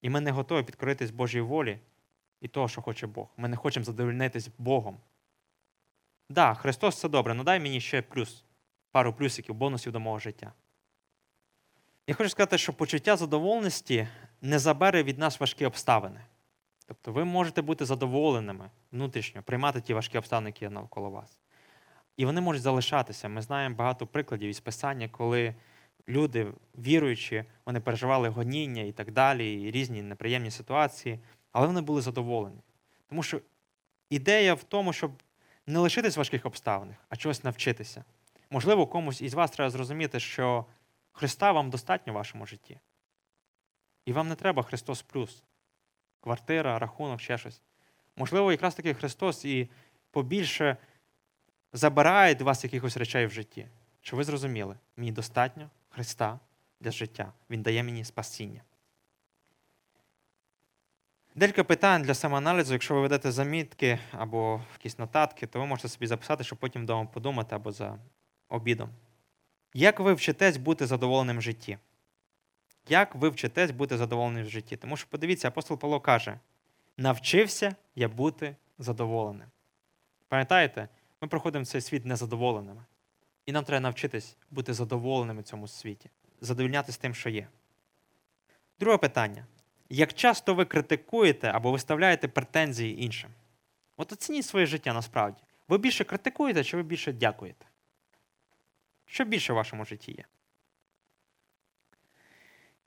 [0.01, 1.79] І ми не готові підкоритись Божій волі
[2.41, 3.27] і того, що хоче Бог.
[3.37, 4.95] Ми не хочемо задовольнитись Богом.
[4.95, 5.03] Так,
[6.29, 8.43] да, Христос це добре, ну дай мені ще плюс,
[8.91, 10.53] пару плюсиків, бонусів до мого життя.
[12.07, 14.07] Я хочу сказати, що почуття задоволеності
[14.41, 16.21] не забере від нас важкі обставини.
[16.85, 21.42] Тобто ви можете бути задоволеними внутрішньо, приймати ті важкі обставини, які є навколо вас.
[22.17, 23.29] І вони можуть залишатися.
[23.29, 25.55] Ми знаємо багато прикладів із писання, коли
[26.07, 31.19] люди, віруючі, вони переживали гоніння і так далі, і різні неприємні ситуації,
[31.51, 32.61] але вони були задоволені.
[33.07, 33.41] Тому що
[34.09, 35.11] ідея в тому, щоб
[35.67, 38.03] не лишитись в важких обставинах, а чогось навчитися.
[38.49, 40.65] Можливо, комусь із вас треба зрозуміти, що
[41.11, 42.79] Христа вам достатньо в вашому житті.
[44.05, 45.43] І вам не треба Христос плюс.
[46.19, 47.61] Квартира, рахунок, ще щось.
[48.15, 49.69] Можливо, якраз таки Христос і
[50.11, 50.77] побільше
[51.73, 53.67] забирає від вас якихось речей в житті.
[54.01, 56.39] Що ви зрозуміли, мені достатньо Христа
[56.79, 57.33] для життя.
[57.49, 58.61] Він дає мені спасіння.
[61.35, 62.73] Декілька питань для самоаналізу.
[62.73, 67.05] Якщо ви ведете замітки або якісь нотатки, то ви можете собі записати, щоб потім вдома
[67.05, 67.97] подумати або за
[68.49, 68.89] обідом.
[69.73, 71.77] Як ви вчитесь бути задоволеним в житті?
[72.89, 74.77] Як ви вчитесь бути задоволеним в житті?
[74.77, 76.39] Тому що, подивіться, апостол Павло каже:
[76.97, 79.47] навчився я бути задоволеним.
[80.27, 80.89] Пам'ятаєте,
[81.23, 82.85] ми проходимо цей світ незадоволеними.
[83.45, 86.09] І нам треба навчитись бути задоволеними в цьому світі,
[86.41, 87.47] задовольнятися тим, що є.
[88.79, 89.45] Друге питання.
[89.89, 93.29] Як часто ви критикуєте або виставляєте претензії іншим?
[93.97, 95.41] От оцініть своє життя насправді.
[95.67, 97.65] Ви більше критикуєте чи ви більше дякуєте?
[99.05, 100.25] Що більше в вашому житті є?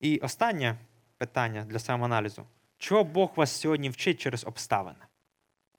[0.00, 0.76] І останнє
[1.18, 2.46] питання для самоаналізу.
[2.78, 5.04] Чого Бог вас сьогодні вчить через обставини?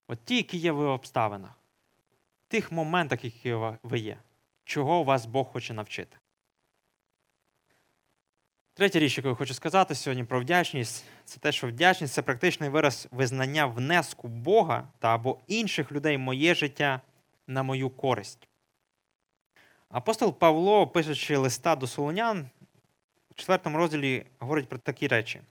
[0.07, 1.51] От ті, які є в обставинах,
[2.47, 4.17] тих моментах, які ви є,
[4.63, 6.17] чого вас Бог хоче навчити.
[8.73, 12.69] Третя річ, яку я хочу сказати сьогодні про вдячність, це те, що вдячність це практичний
[12.69, 17.01] вираз визнання внеску Бога та або інших людей моє життя
[17.47, 18.47] на мою користь.
[19.89, 22.49] Апостол Павло, пишучи листа до Солонян,
[23.31, 25.41] у четвертому розділі говорить про такі речі.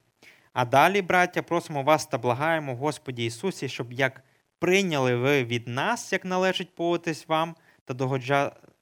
[0.53, 4.23] А далі, браття, просимо вас та благаємо Господі Ісусі, щоб як
[4.59, 7.95] прийняли ви від нас, як належить поводитись вам та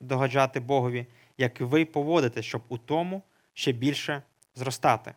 [0.01, 1.07] догоджати Богові,
[1.39, 3.23] як ви поводите, щоб у тому
[3.55, 4.23] ще більше
[4.55, 5.15] зростати.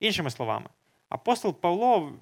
[0.00, 0.66] Іншими словами,
[1.08, 2.12] апостол Павло в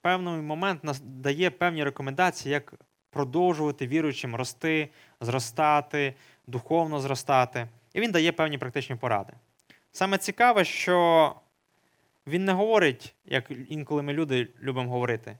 [0.00, 2.74] певний момент дає певні рекомендації, як
[3.10, 4.88] продовжувати віруючим рости,
[5.20, 6.14] зростати,
[6.46, 7.68] духовно зростати.
[7.94, 9.32] І він дає певні практичні поради.
[9.92, 11.34] Саме цікаве, що
[12.26, 15.38] він не говорить, як інколи ми люди любимо говорити: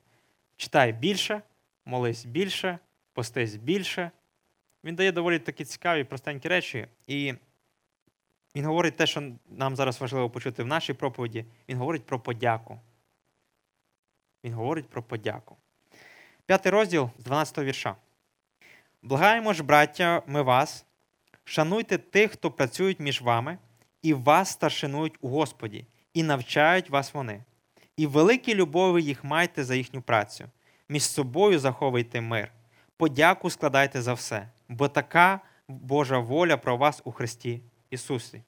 [0.57, 1.43] читай більше,
[1.87, 2.79] молись більше,
[3.13, 4.11] постись більше.
[4.85, 6.87] Він дає доволі такі цікаві, простенькі речі.
[7.07, 7.35] І
[8.57, 11.45] він говорить те, що нам зараз важливо почути в нашій проповіді.
[11.69, 12.81] Він говорить про подяку.
[14.45, 15.57] Він говорить про подяку.
[16.47, 17.97] П'ятий розділ з 12 вірша.
[19.03, 20.87] Благаємо ж, браття, ми вас,
[21.45, 23.59] шануйте тих, хто працюють між вами,
[24.03, 27.45] і вас старшинують у Господі, і навчають вас вони.
[27.97, 30.51] І великі любові їх майте за їхню працю.
[30.89, 32.53] Між собою заховуйте мир,
[32.97, 38.43] подяку складайте за все, бо така Божа воля про вас у Христі Ісусі.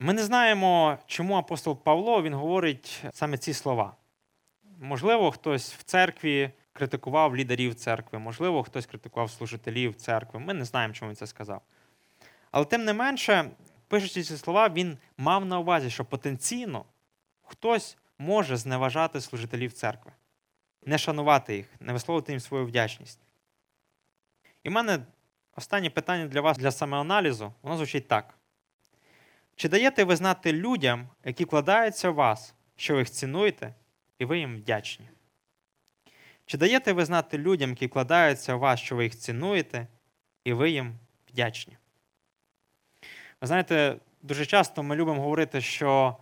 [0.00, 3.96] Ми не знаємо, чому апостол Павло він говорить саме ці слова.
[4.78, 10.40] Можливо, хтось в церкві критикував лідерів церкви, можливо, хтось критикував служителів церкви.
[10.40, 11.62] Ми не знаємо, чому він це сказав.
[12.50, 13.50] Але тим не менше,
[13.88, 16.84] пишучи ці слова, він мав на увазі, що потенційно
[17.42, 20.12] хтось може зневажати служителів церкви,
[20.82, 23.20] не шанувати їх, не висловити їм свою вдячність.
[24.62, 24.98] І в мене
[25.56, 28.34] останнє питання для вас для самоаналізу, воно звучить так.
[29.56, 33.74] Чи даєте ви знати людям, які вкладаються в вас, що ви їх цінуєте,
[34.18, 35.08] і ви їм вдячні?
[36.46, 39.86] Чи даєте ви знати людям, які вкладаються в вас, що ви їх цінуєте,
[40.44, 40.98] і ви їм
[41.32, 41.76] вдячні?
[43.40, 46.16] Ви знаєте, дуже часто ми любимо говорити, що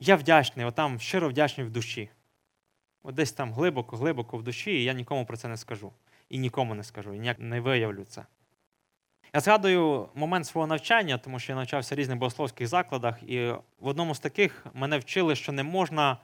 [0.00, 2.10] я вдячний, отам щиро вдячний в душі.
[3.08, 5.92] От десь там глибоко-глибоко в душі, і я нікому про це не скажу.
[6.28, 8.26] І нікому не скажу, і ніяк не виявлю це.
[9.34, 13.46] Я згадую момент свого навчання, тому що я навчався в різних богословських закладах, і
[13.80, 16.18] в одному з таких мене вчили, що не можна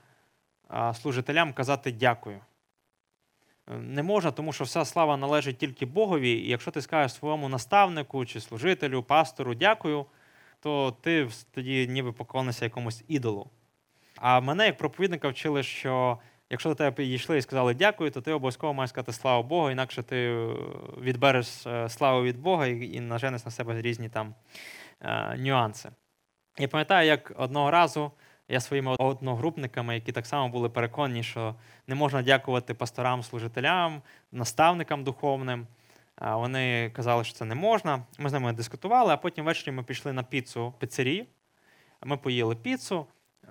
[0.94, 2.40] служителям казати дякую.
[3.66, 8.26] Не можна, тому що вся слава належить тільки Богові, і якщо ти скажеш своєму наставнику
[8.26, 10.06] чи служителю, пастору дякую,
[10.60, 13.50] то ти тоді ніби поклонишся якомусь ідолу.
[14.16, 16.18] А мене, як проповідника, вчили, що
[16.52, 20.02] якщо до тебе підійшли і сказали дякую, то ти обов'язково маєш сказати слава Богу, інакше
[20.02, 20.54] ти е,
[21.00, 24.34] відбереш е, славу від Бога і наженеш на себе різні там
[25.00, 25.90] е, нюанси.
[26.58, 28.12] Я пам'ятаю, як одного разу
[28.48, 31.54] я своїми одногрупниками, які так само були переконані, що
[31.86, 35.66] не можна дякувати пасторам, служителям, наставникам духовним.
[36.20, 38.06] Вони казали, що це не можна.
[38.18, 41.26] Ми з ними дискутували, а потім ввечері ми пішли на піцу в піцерію.
[42.04, 43.06] Ми поїли піцу,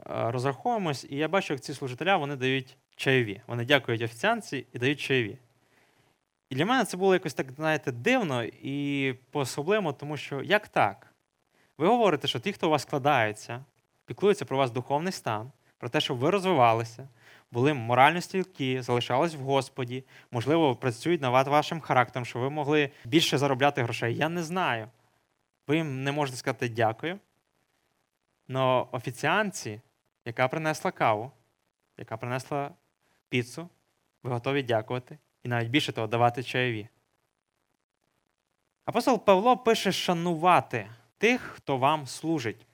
[0.05, 3.41] розраховуємось, і я бачу, як ці служителя вони дають чайові.
[3.47, 5.37] Вони дякують офіціанці і дають чайові.
[6.49, 11.13] І для мене це було якось так, знаєте, дивно і по-особливому, тому що як так?
[11.77, 13.65] Ви говорите, що ті, хто у вас складається,
[14.05, 17.07] піклуються про вас духовний стан, про те, щоб ви розвивалися,
[17.51, 23.37] були морально стійкі, залишались в Господі, можливо, працюють над вашим характером, щоб ви могли більше
[23.37, 24.15] заробляти грошей.
[24.15, 24.87] Я не знаю.
[25.67, 27.19] Ви їм не можете сказати дякую.
[28.47, 29.81] Но офіціанці,
[30.25, 31.31] яка принесла каву,
[31.97, 32.71] яка принесла
[33.31, 33.69] піцу,
[34.23, 36.87] ви готові дякувати і навіть більше того давати чайові.
[38.85, 42.65] Апостол Павло пише шанувати тих, хто вам служить.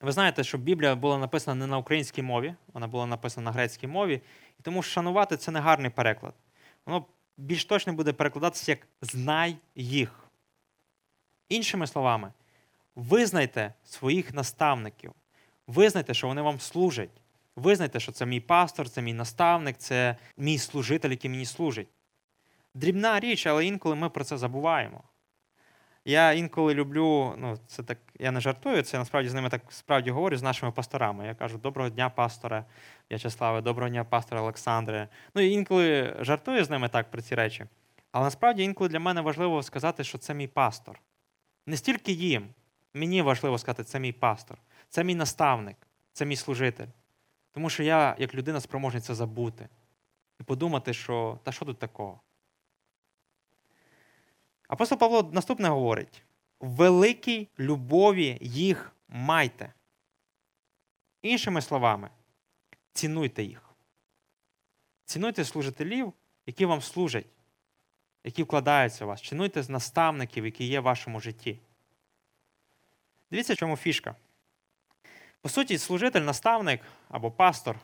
[0.00, 3.86] Ви знаєте, що Біблія була написана не на українській мові, вона була написана на грецькій
[3.86, 4.20] мові,
[4.60, 6.34] і тому шанувати це не гарний переклад.
[6.86, 10.24] Воно більш точно буде перекладатися як знай їх.
[11.48, 12.32] Іншими словами,
[12.94, 15.12] визнайте своїх наставників,
[15.66, 17.20] визнайте, що вони вам служать.
[17.58, 21.88] Визнайте, що це мій пастор, це мій наставник, це мій служитель, який мені служить.
[22.74, 25.02] Дрібна річ, але інколи ми про це забуваємо.
[26.04, 30.10] Я інколи люблю, ну це так, я не жартую, це насправді з ними так справді
[30.10, 31.26] говорю з нашими пасторами.
[31.26, 32.64] Я кажу, доброго дня, пасторе
[33.10, 35.08] В'ячеславе, доброго дня, пасторе Олександре.
[35.34, 37.64] Ну інколи жартую з ними так про ці речі.
[38.12, 41.00] Але насправді інколи для мене важливо сказати, що це мій пастор.
[41.66, 42.48] Не стільки їм.
[42.94, 45.76] Мені важливо сказати, це мій пастор, це мій наставник,
[46.12, 46.86] це мій служитель.
[47.52, 49.68] Тому що я, як людина, спроможний це забути
[50.40, 52.20] і подумати, що та що тут такого?
[54.68, 56.22] Апостол Павло наступне говорить:
[56.60, 59.72] великій любові їх майте.
[61.22, 62.10] Іншими словами,
[62.92, 63.68] цінуйте їх.
[65.04, 66.12] Цінуйте служителів,
[66.46, 67.26] які вам служать,
[68.24, 69.22] які вкладаються в вас.
[69.22, 71.60] Цінуйте наставників, які є в вашому житті.
[73.30, 74.16] Дивіться, в чому фішка.
[75.42, 77.76] По суті, служитель, наставник або пастор,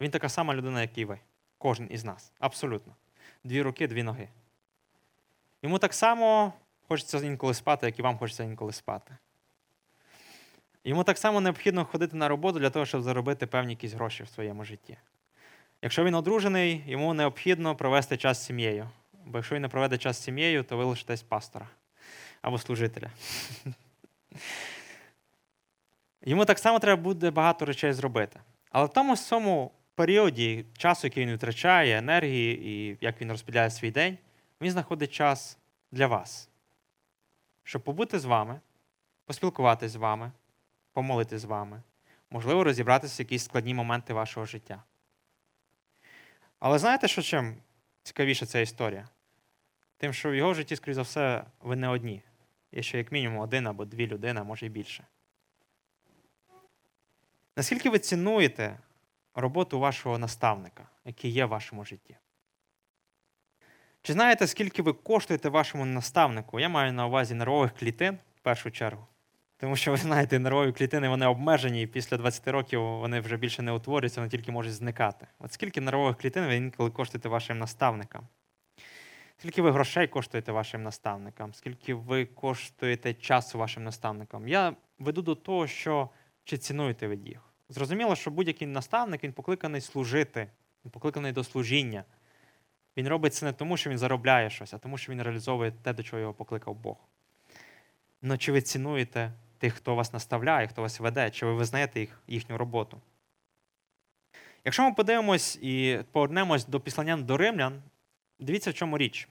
[0.00, 1.18] він така сама людина, як і ви.
[1.58, 2.32] Кожен із нас.
[2.38, 2.94] Абсолютно.
[3.44, 4.28] Дві руки, дві ноги.
[5.62, 6.52] Йому так само
[6.88, 9.16] хочеться інколи спати, як і вам хочеться інколи спати.
[10.84, 14.28] Йому так само необхідно ходити на роботу для того, щоб заробити певні якісь гроші в
[14.28, 14.96] своєму житті.
[15.82, 18.88] Якщо він одружений, йому необхідно провести час з сім'єю.
[19.24, 21.68] Бо якщо він не проведе час з сім'єю, то ви лишитесь пастора
[22.42, 23.10] або служителя.
[26.24, 28.40] Йому так само треба буде багато речей зробити.
[28.70, 33.90] Але в тому самому періоді часу, який він витрачає, енергії і як він розподіляє свій
[33.90, 34.18] день,
[34.60, 35.58] він знаходить час
[35.92, 36.50] для вас,
[37.64, 38.60] щоб побути з вами,
[39.26, 40.32] поспілкуватися з вами,
[40.92, 41.82] помолити з вами,
[42.30, 44.82] можливо, розібратися в якісь складні моменти вашого життя.
[46.58, 47.56] Але знаєте, що чим
[48.02, 49.08] цікавіша ця історія?
[49.96, 52.22] Тим, що в його житті, скоріш за все, ви не одні.
[52.72, 55.04] Є ще як мінімум один або дві людини, може і більше.
[57.56, 58.78] Наскільки ви цінуєте
[59.34, 62.16] роботу вашого наставника, який є в вашому житті?
[64.02, 66.60] Чи знаєте, скільки ви коштуєте вашому наставнику?
[66.60, 69.06] Я маю на увазі нервових клітин в першу чергу.
[69.56, 73.62] Тому що, ви знаєте, нервові клітини вони обмежені, і після 20 років вони вже більше
[73.62, 75.26] не утворюються, вони тільки можуть зникати.
[75.38, 78.28] От скільки нервових клітин ви інколи коштуєте вашим наставникам?
[79.38, 81.54] Скільки ви грошей коштуєте вашим наставникам?
[81.54, 84.48] Скільки ви коштуєте часу вашим наставникам?
[84.48, 86.10] Я веду до того, що
[86.44, 87.40] чи цінуєте ви їх?
[87.68, 90.50] Зрозуміло, що будь-який наставник він покликаний служити,
[90.84, 92.04] він покликаний до служіння.
[92.96, 95.92] Він робить це не тому, що він заробляє щось, а тому, що він реалізовує те,
[95.92, 96.96] до чого його покликав Бог.
[98.22, 102.20] Ну чи ви цінуєте тих, хто вас наставляє, хто вас веде, чи ви визнаєте їх,
[102.26, 103.00] їхню роботу?
[104.64, 107.82] Якщо ми подивимось і повернемось до післання до римлян,
[108.38, 109.28] дивіться, в чому річ.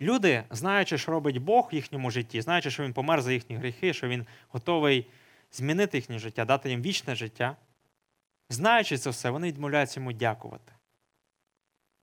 [0.00, 3.92] Люди, знаючи, що робить Бог в їхньому житті, знаючи, що Він помер за їхні гріхи,
[3.92, 5.06] що Він готовий
[5.52, 7.56] змінити їхнє життя, дати їм вічне життя,
[8.48, 10.72] знаючи це все, вони відмовляються йому дякувати.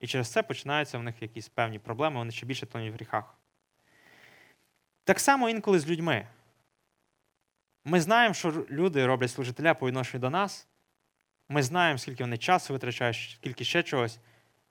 [0.00, 3.38] І через це починаються в них якісь певні проблеми, вони ще більше тонуть в гріхах.
[5.04, 6.26] Так само інколи з людьми.
[7.84, 10.68] Ми знаємо, що люди роблять служителя по відношенню до нас.
[11.48, 14.18] Ми знаємо, скільки вони часу витрачають, скільки ще чогось.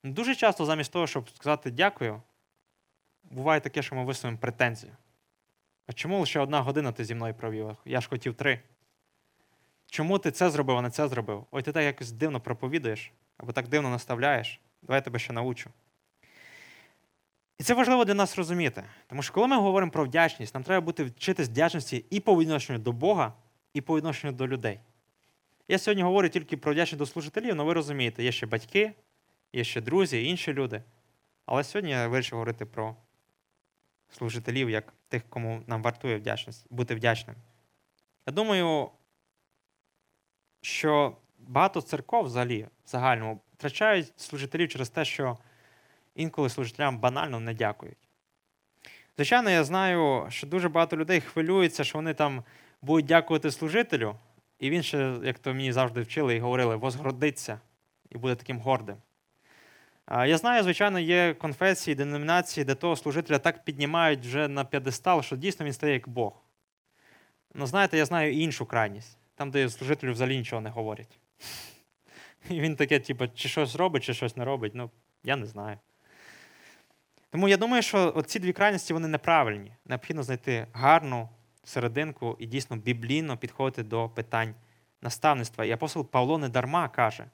[0.04, 2.22] Дуже часто, замість того, щоб сказати дякую,
[3.24, 4.94] буває таке, що ми висунемо претензію.
[5.90, 7.78] А чому лише одна година ти зі мною провів?
[7.86, 8.60] Я ж хотів три.
[9.86, 11.46] Чому ти це зробив, а не це зробив?
[11.52, 14.60] Ой, ти так якось дивно проповідуєш, або так дивно наставляєш.
[14.82, 15.70] Давай я тебе ще научу.
[17.58, 18.84] І це важливо для нас розуміти.
[19.08, 22.80] Тому що коли ми говоримо про вдячність, нам треба бути вчитись вдячності і по відношенню
[22.80, 23.34] до Бога,
[23.74, 24.80] і по відношенню до людей.
[25.68, 28.94] Я сьогодні говорю тільки про вдячність до служителів, але ви розумієте, є ще батьки,
[29.54, 30.84] є ще друзі, інші люди.
[31.46, 32.96] Але сьогодні я вирішив говорити про
[34.12, 37.36] служителів, як тих, кому нам вартує вдячність, бути вдячним.
[38.28, 38.90] Я думаю,
[40.62, 45.38] що багато церков взагалі в загальному втрачають служителів через те, що
[46.16, 47.98] інколи служителям банально не дякують.
[49.16, 52.44] Звичайно, я знаю, що дуже багато людей хвилюються, що вони там
[52.82, 54.16] будуть дякувати служителю,
[54.60, 57.60] і він ще, як то мені завжди вчили і говорили, возгордиться
[58.10, 58.98] і буде таким гордим.
[60.12, 65.36] Я знаю, звичайно, є конфесії, деномінації, де того служителя так піднімають вже на п'єдестал, що
[65.36, 66.34] дійсно він стає як Бог.
[67.54, 71.20] Ну, знаєте, я знаю іншу крайність, там, де служителю взагалі нічого не говорять.
[72.50, 74.76] І він таке, типу, чи щось робить, чи щось не робить.
[74.76, 74.92] Ну,
[75.24, 75.78] я не знаю.
[77.30, 79.74] Тому я думаю, що ці дві крайності вони неправильні.
[79.86, 81.30] Необхідно знайти гарну
[81.64, 84.56] серединку і дійсно біблійно підходити до питань
[85.02, 85.66] наставництва.
[85.66, 87.26] І апостол Павло не дарма каже: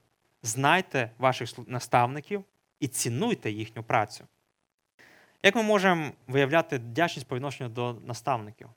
[0.41, 2.43] знайте ваших наставників
[2.79, 4.25] і цінуйте їхню працю.
[5.43, 8.69] Як ми можемо виявляти вдячність по відношенню до наставників?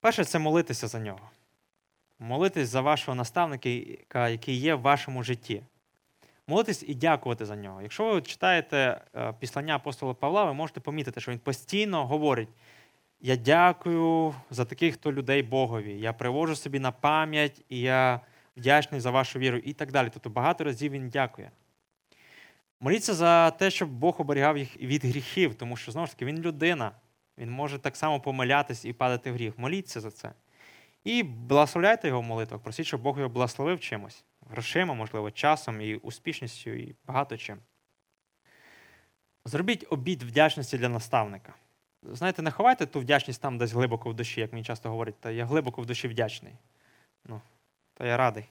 [0.00, 1.30] Перше, це молитися за нього.
[2.18, 3.68] Молитись за вашого наставника,
[4.28, 5.62] який є в вашому житті.
[6.46, 7.82] Молитись і дякувати за нього.
[7.82, 12.48] Якщо ви читаєте е, післання апостола Павла, ви можете помітити, що він постійно говорить:
[13.20, 18.20] Я дякую за таких то людей Богові, я привожу собі на пам'ять, і я
[18.56, 20.10] вдячний за вашу віру і так далі.
[20.12, 21.50] Тобто багато разів він дякує.
[22.80, 26.38] Моліться за те, щоб Бог оберігав їх від гріхів, тому що, знову ж таки, він
[26.38, 26.92] людина.
[27.38, 29.58] Він може так само помилятись і падати в гріх.
[29.58, 30.32] Моліться за це.
[31.04, 35.94] І благословляйте його в молитвах, просіть, щоб Бог його благословив чимось, грошима, можливо, часом, і
[35.94, 37.58] успішністю, і багато чим.
[39.44, 41.54] Зробіть обід вдячності для наставника.
[42.02, 45.30] Знаєте, не ховайте ту вдячність там десь глибоко в душі, як мені часто говорять, та
[45.30, 46.54] я глибоко в душі вдячний.
[47.24, 47.40] Ну,
[47.94, 48.44] то я радий.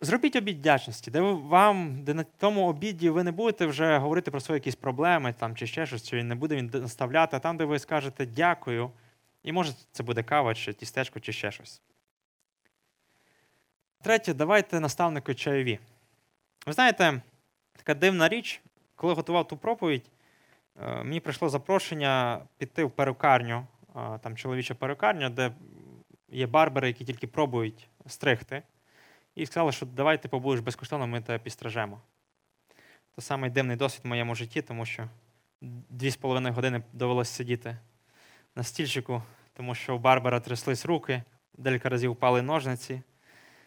[0.00, 4.40] Зробіть обід вдячності, де вам, де на тому обіді ви не будете вже говорити про
[4.40, 7.64] свої якісь проблеми там, чи ще щось, чи не буде він наставляти, а там, де
[7.64, 8.90] ви скажете дякую,
[9.42, 11.82] і може це буде кава, чи тістечко, чи ще щось.
[14.02, 15.78] Третє, давайте наставнику чайові.
[16.66, 17.22] Ви знаєте,
[17.72, 18.60] така дивна річ,
[18.94, 20.10] коли готував ту проповідь,
[20.82, 25.52] е, мені прийшло запрошення піти в перукарню, там чоловіча перукарня, де
[26.28, 28.62] є барбери, які тільки пробують стригти.
[29.34, 32.00] І сказали, що давай ти побудеш безкоштовно, ми тебе підстражемо.
[33.16, 35.08] Це самий дивний досвід в моєму житті, тому що
[35.90, 37.76] дві з половиною години довелося сидіти
[38.56, 41.22] на стільчику, тому що у Барбара тряслись руки,
[41.54, 43.02] декілька разів впали ножниці.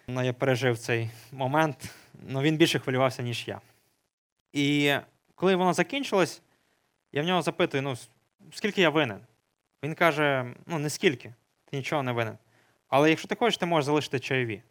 [0.07, 3.61] Ну, Я пережив цей момент, але ну, він більше хвилювався, ніж я.
[4.53, 4.95] І
[5.35, 6.41] коли воно закінчилось,
[7.11, 7.97] я в нього запитую: ну,
[8.51, 9.19] скільки я винен?
[9.83, 11.33] Він каже: ну, не скільки,
[11.65, 12.37] ти нічого не винен.
[12.91, 14.63] Але якщо ти хочеш, ти можеш залишити чайові.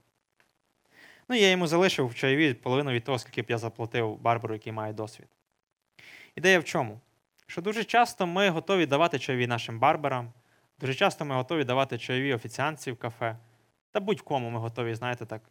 [1.29, 4.73] Ну, я йому залишив в чайові половину від того, скільки б я заплатив барбару, який
[4.73, 5.29] має досвід.
[6.37, 7.01] Ідея в чому?
[7.47, 10.33] Що дуже часто ми готові давати чайові нашим барбарам,
[10.79, 13.37] дуже часто ми готові давати чайові офіціанці в кафе.
[13.91, 15.43] Та будь-кому ми готові, знаєте, так,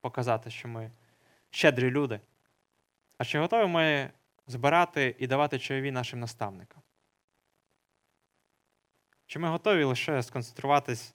[0.00, 0.90] показати, що ми
[1.50, 2.20] щедрі люди.
[3.18, 4.10] А чи готові ми
[4.46, 6.82] збирати і давати чайові нашим наставникам?
[9.26, 11.14] Чи ми готові лише сконцентруватись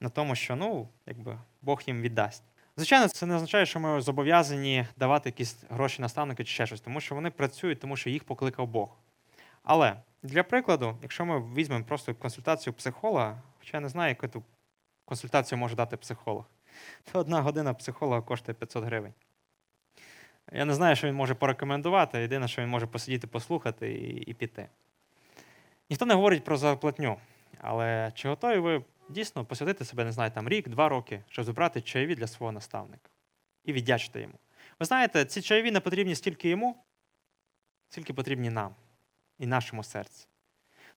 [0.00, 2.42] на тому, що ну, якби Бог їм віддасть?
[2.76, 7.00] Звичайно, це не означає, що ми зобов'язані давати якісь гроші наставники чи ще щось, тому
[7.00, 8.96] що вони працюють, тому що їх покликав Бог.
[9.62, 14.42] Але для прикладу, якщо ми візьмемо просто консультацію психолога, хоча я не знаю, яку
[15.04, 16.44] консультацію може дати психолог,
[17.12, 19.12] то одна година психолога коштує 500 гривень.
[20.52, 24.34] Я не знаю, що він може порекомендувати, єдине, що він може посидіти, послухати і, і
[24.34, 24.68] піти.
[25.90, 27.16] Ніхто не говорить про зарплатню,
[27.60, 32.14] але чи готові ви дійсно посвятити себе, не знаю, там рік-два роки, щоб збирати чайові
[32.14, 33.10] для свого наставника
[33.64, 34.38] і віддячити йому.
[34.80, 36.84] Ви знаєте, ці чайові не потрібні стільки йому,
[37.88, 38.74] скільки потрібні нам.
[39.38, 40.26] і нашому серці.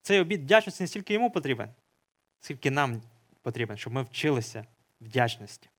[0.01, 1.69] Цей обід вдячності не стільки йому потрібен,
[2.39, 3.01] скільки нам
[3.41, 4.65] потрібен, щоб ми вчилися
[5.01, 5.69] вдячності.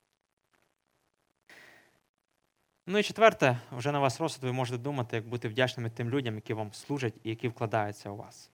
[2.87, 6.35] Ну і четверте, вже на вас розсуд, ви можете думати, як бути вдячними тим людям,
[6.35, 8.51] які вам служать і які вкладаються у вас.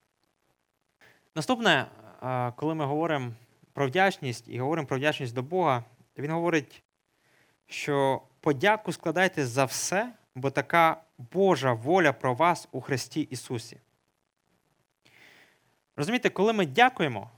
[1.34, 1.86] Наступне,
[2.56, 3.32] коли ми говоримо
[3.76, 5.84] про вдячність і говоримо про вдячність до Бога,
[6.18, 6.82] він говорить,
[7.66, 13.80] що подяку складайте за все, бо така Божа воля про вас у Христі Ісусі.
[15.96, 17.30] Розумієте, коли ми дякуємо,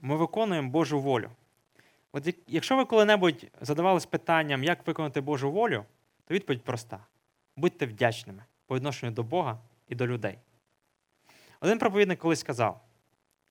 [0.00, 1.30] ми виконуємо Божу волю.
[2.12, 5.84] От Якщо ви коли-небудь задавались питанням, як виконати Божу волю,
[6.24, 7.06] то відповідь проста:
[7.56, 9.58] будьте вдячними по відношенню до Бога
[9.88, 10.38] і до людей.
[11.60, 12.80] Один проповідник колись сказав,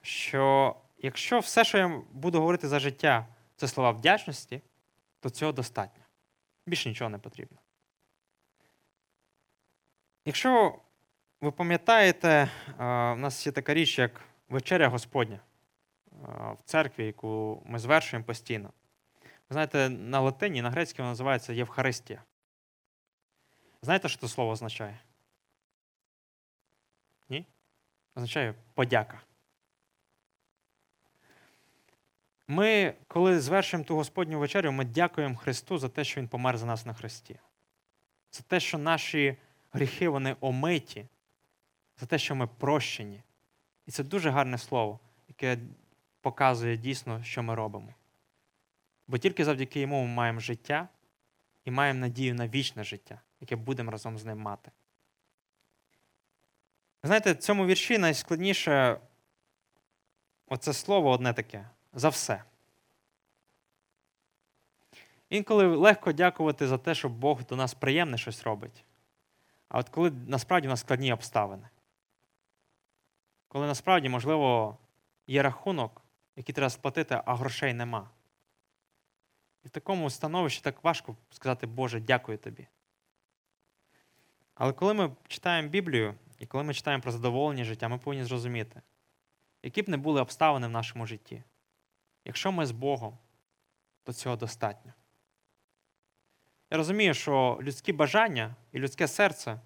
[0.02, 4.62] що якщо все, що я буду говорити за життя, це слова вдячності,
[5.20, 6.04] то цього достатньо.
[6.66, 7.58] Більше нічого не потрібно.
[10.26, 10.80] Якщо
[11.42, 15.40] ви пам'ятаєте, у нас є така річ, як вечеря Господня
[16.32, 18.74] в церкві, яку ми звершуємо постійно.
[19.24, 22.24] Ви знаєте, на латині, на грецькій вона називається Євхаристія.
[23.82, 25.00] Знаєте, що це слово означає?
[27.30, 27.46] Ні?
[28.16, 29.22] Означає подяка.
[32.48, 36.66] Ми, коли звершуємо ту Господню вечерю, ми дякуємо Христу за те, що Він помер за
[36.66, 37.40] нас на Христі.
[38.32, 39.38] За те, що наші
[39.72, 41.08] гріхи вони омиті,
[41.98, 43.24] за те, що ми прощені.
[43.86, 45.58] І це дуже гарне слово, яке
[46.22, 47.94] показує дійсно, що ми робимо.
[49.08, 50.88] Бо тільки завдяки йому ми маємо життя
[51.66, 54.72] і маємо надію на вічне життя, яке будемо разом з ним мати.
[57.04, 59.00] Знаєте, в цьому вірші найскладніше
[60.48, 62.44] оце слово одне таке за все.
[65.30, 68.86] Інколи легко дякувати за те, що Бог до нас приємне щось робить.
[69.70, 71.70] А от коли насправді у нас складні обставини,
[73.48, 74.78] коли насправді, можливо,
[75.28, 76.02] є рахунок,
[76.36, 78.10] який треба сплатити, а грошей нема.
[79.64, 82.68] І в такому становищі так важко сказати, Боже, дякую тобі.
[84.56, 88.82] Але коли ми читаємо Біблію і коли ми читаємо про задоволення життя, ми повинні зрозуміти,
[89.64, 91.44] які б не були обставини в нашому житті.
[92.26, 93.18] Якщо ми з Богом,
[94.04, 94.94] то цього достатньо.
[96.72, 99.60] Я розумію, що людські бажання і людське серце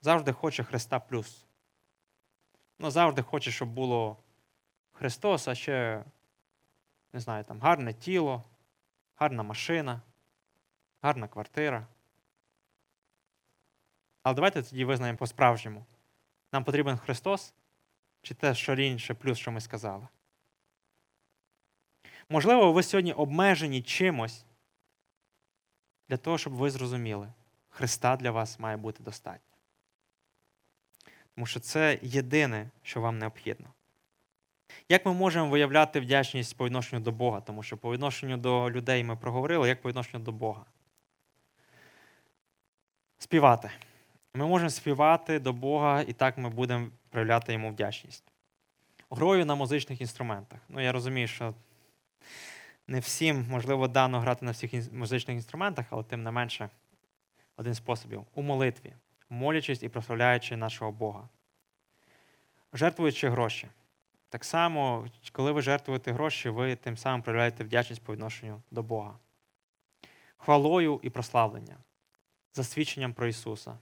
[0.00, 1.44] завжди хоче Христа плюс.
[2.78, 4.16] Ну, завжди хоче, щоб було
[4.92, 6.04] Христос, а ще,
[7.12, 8.44] не знаю, там гарне тіло,
[9.16, 10.02] гарна машина,
[11.02, 11.86] гарна квартира.
[14.22, 15.86] Але давайте тоді визнаємо по-справжньому.
[16.52, 17.54] Нам потрібен Христос
[18.22, 20.08] чи те, що інше плюс, що ми сказали.
[22.28, 24.44] Можливо, ви сьогодні обмежені чимось
[26.08, 27.32] для того, щоб ви зрозуміли,
[27.68, 29.54] Христа для вас має бути достатньо.
[31.34, 33.66] Тому що це єдине, що вам необхідно.
[34.88, 37.40] Як ми можемо виявляти вдячність по відношенню до Бога?
[37.40, 40.64] Тому що по відношенню до людей ми проговорили, як по відношенню до Бога?
[43.18, 43.70] Співати.
[44.34, 48.24] Ми можемо співати до Бога, і так ми будемо проявляти йому вдячність.
[49.10, 50.60] Грою на музичних інструментах.
[50.68, 51.54] Ну, я розумію, що
[52.86, 56.70] не всім, можливо, дано грати на всіх музичних інструментах, але тим не менше,
[57.56, 58.94] один способів у молитві,
[59.30, 61.28] молячись і прославляючи нашого Бога.
[62.72, 63.68] Жертвуючи гроші.
[64.28, 69.18] Так само, коли ви жертвуєте гроші, ви тим самим проявляєте вдячність по відношенню до Бога.
[70.36, 71.78] Хвалою і прославленням,
[72.52, 73.78] засвідченням про Ісуса,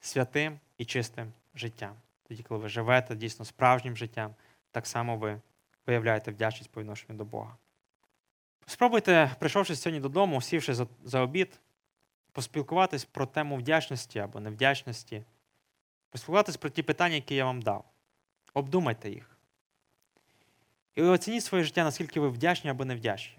[0.00, 1.94] святим і чистим життям.
[2.28, 4.34] Тоді, коли ви живете дійсно справжнім життям,
[4.70, 5.40] так само ви
[5.86, 7.56] виявляєте вдячність по відношенню до Бога.
[8.66, 11.60] Спробуйте, прийшовши сьогодні додому, сівши за, за обід,
[12.32, 15.24] поспілкуватись про тему вдячності або невдячності,
[16.10, 17.84] поспілкуватись про ті питання, які я вам дав.
[18.54, 19.38] Обдумайте їх.
[20.94, 23.38] І оцініть своє життя, наскільки ви вдячні або невдячні.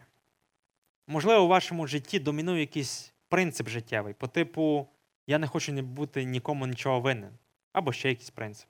[1.07, 4.87] Можливо, у вашому житті домінує якийсь принцип життєвий, по типу
[5.27, 7.37] я не хочу бути нікому нічого винен,
[7.73, 8.67] або ще якийсь принцип.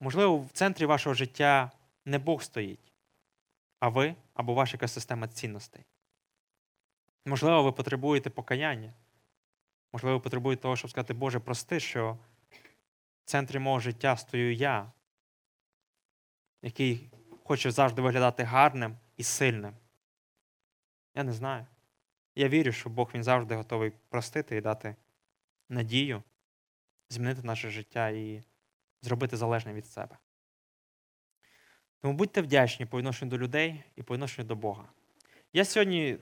[0.00, 1.70] Можливо, в центрі вашого життя
[2.04, 2.92] не Бог стоїть,
[3.80, 5.84] а ви або ваша якась система цінностей.
[7.26, 8.94] Можливо, ви потребуєте покаяння.
[9.92, 12.18] Можливо, ви потребуєте того, щоб сказати, Боже, прости, що
[13.24, 14.92] в центрі мого життя стою я,
[16.62, 17.10] який
[17.44, 19.76] хоче завжди виглядати гарним і сильним.
[21.14, 21.66] Я не знаю.
[22.34, 24.96] Я вірю, що Бог він завжди готовий простити і дати
[25.68, 26.22] надію,
[27.08, 28.42] змінити наше життя і
[29.02, 30.18] зробити залежне від себе.
[32.04, 34.84] Тому будьте вдячні по відношенню до людей і по відношенню до Бога.
[35.52, 36.18] Я сьогодні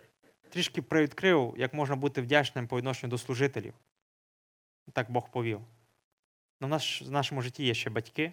[0.49, 3.75] трішки привідкрив, як можна бути вдячним по відношенню до служителів.
[4.93, 5.61] Так Бог повів.
[6.61, 8.33] в, наш, в нашому житті є ще батьки,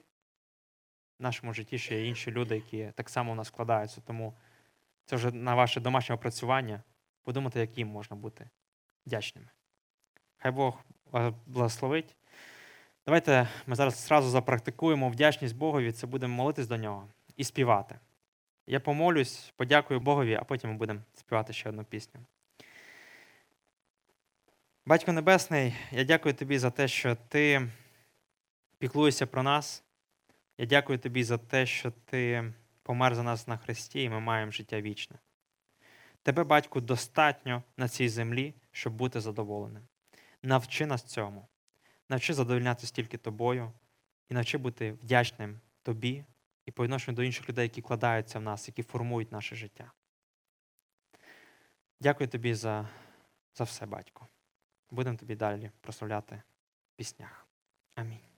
[1.20, 4.02] в нашому житті ще є інші люди, які так само у нас складаються.
[4.02, 4.34] Тому
[5.06, 6.84] це вже на ваше домашнє опрацювання.
[7.24, 8.50] Подумайте, яким можна бути
[9.06, 9.50] вдячними.
[10.38, 12.16] Хай Бог вас благословить.
[13.06, 17.10] Давайте ми зараз зразу запрактикуємо вдячність Богові, це будемо молитись до нього
[17.40, 18.00] і співати.
[18.68, 22.22] Я помолюсь, подякую Богові, а потім ми будемо співати ще одну пісню.
[24.86, 27.70] Батько Небесний, я дякую тобі за те, що ти
[28.78, 29.84] піклуєшся про нас.
[30.58, 34.52] Я дякую тобі за те, що ти помер за нас на Христі, і ми маємо
[34.52, 35.20] життя вічне.
[36.24, 39.84] Тебе, батьку, достатньо на цій землі, щоб бути задоволеним.
[40.44, 41.48] Навчи нас цьому.
[42.10, 43.72] Навчи задовольнятися тільки тобою
[44.30, 46.26] і навчи бути вдячним тобі
[46.70, 49.92] і по відношенню до інших людей, які кладаються в нас, які формують наше життя.
[52.00, 52.90] Дякую тобі за,
[53.56, 54.28] за все, батько.
[54.92, 56.42] Будемо тобі далі прославляти
[56.94, 57.48] в піснях.
[57.96, 58.29] Амінь.